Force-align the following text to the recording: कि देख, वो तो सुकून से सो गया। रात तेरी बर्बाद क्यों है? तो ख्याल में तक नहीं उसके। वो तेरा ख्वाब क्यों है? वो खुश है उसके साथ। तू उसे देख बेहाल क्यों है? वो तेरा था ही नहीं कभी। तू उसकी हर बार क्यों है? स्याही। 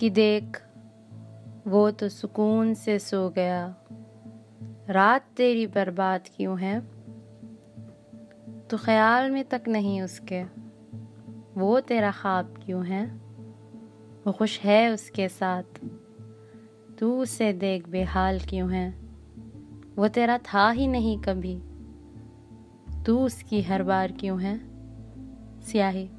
कि 0.00 0.10
देख, 0.10 0.62
वो 1.66 1.90
तो 1.90 2.08
सुकून 2.08 2.74
से 2.74 2.98
सो 2.98 3.30
गया। 3.30 3.76
रात 4.88 5.24
तेरी 5.36 5.66
बर्बाद 5.66 6.20
क्यों 6.36 6.60
है? 6.60 6.80
तो 8.70 8.78
ख्याल 8.78 9.30
में 9.30 9.44
तक 9.44 9.62
नहीं 9.68 10.02
उसके। 10.02 10.44
वो 11.60 11.80
तेरा 11.80 12.10
ख्वाब 12.10 12.60
क्यों 12.64 12.86
है? 12.86 13.06
वो 14.26 14.32
खुश 14.32 14.60
है 14.60 14.90
उसके 14.90 15.28
साथ। 15.28 15.86
तू 16.98 17.22
उसे 17.22 17.52
देख 17.52 17.88
बेहाल 17.88 18.40
क्यों 18.40 18.72
है? 18.72 18.94
वो 19.96 20.08
तेरा 20.08 20.38
था 20.38 20.70
ही 20.70 20.86
नहीं 20.86 21.18
कभी। 21.18 21.62
तू 23.06 23.18
उसकी 23.18 23.62
हर 23.62 23.82
बार 23.82 24.12
क्यों 24.12 24.42
है? 24.42 24.60
स्याही। 25.62 26.10